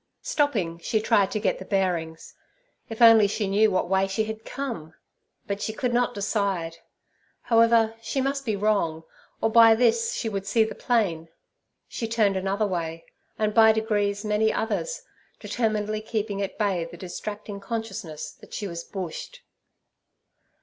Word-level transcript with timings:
Stopping, 0.23 0.79
she 0.79 0.99
tried 0.99 1.29
to 1.29 1.39
get 1.39 1.59
the 1.59 1.63
bearings. 1.63 2.33
If 2.89 3.03
only 3.03 3.27
she 3.27 3.47
knew 3.47 3.69
what 3.69 3.87
way 3.87 4.07
she 4.07 4.23
had 4.23 4.43
come! 4.43 4.95
But 5.45 5.61
she 5.61 5.73
could 5.73 5.93
not 5.93 6.15
decide. 6.15 6.77
However, 7.41 7.93
she 8.01 8.19
must 8.19 8.43
be 8.43 8.55
wrong, 8.55 9.03
or 9.41 9.51
by 9.51 9.75
this 9.75 10.15
she 10.15 10.27
would 10.27 10.47
see 10.47 10.63
the 10.63 10.73
plain. 10.73 11.29
She 11.87 12.07
turned 12.07 12.35
another 12.35 12.65
way, 12.65 13.05
and 13.37 13.53
by 13.53 13.71
degrees 13.73 14.25
many 14.25 14.51
others, 14.51 15.03
determinedly 15.39 16.01
keeping 16.01 16.41
at 16.41 16.57
bay 16.57 16.83
the 16.83 16.97
distracting 16.97 17.59
consciousness 17.59 18.31
that 18.31 18.55
she 18.55 18.65
was 18.65 18.83
bushed. 18.83 19.41